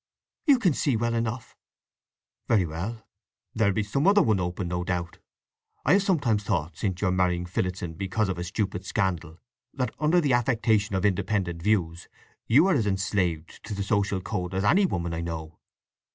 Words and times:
"You 0.47 0.57
can 0.57 0.73
see 0.73 0.97
well 0.97 1.13
enough!" 1.13 1.55
"Very 2.47 2.65
well; 2.65 3.05
there'll 3.53 3.71
be 3.75 3.83
some 3.83 4.07
other 4.07 4.23
one 4.23 4.39
open, 4.39 4.67
no 4.67 4.83
doubt. 4.83 5.19
I 5.85 5.93
have 5.93 6.01
sometimes 6.01 6.43
thought, 6.43 6.75
since 6.75 7.01
your 7.01 7.11
marrying 7.11 7.45
Phillotson 7.45 7.93
because 7.93 8.27
of 8.27 8.39
a 8.39 8.43
stupid 8.43 8.83
scandal, 8.83 9.37
that 9.75 9.93
under 9.99 10.19
the 10.19 10.33
affectation 10.33 10.95
of 10.95 11.05
independent 11.05 11.61
views 11.61 12.07
you 12.47 12.65
are 12.65 12.73
as 12.73 12.87
enslaved 12.87 13.63
to 13.63 13.75
the 13.75 13.83
social 13.83 14.21
code 14.21 14.55
as 14.55 14.63
any 14.63 14.87
woman 14.87 15.13
I 15.13 15.21
know!" 15.21 15.59